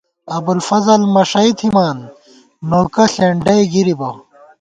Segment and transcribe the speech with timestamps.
[0.35, 1.97] ابُوالفضل مݭَئ تھِمان،
[2.69, 4.09] نوکہ ݪېنڈَئی گِرِبہ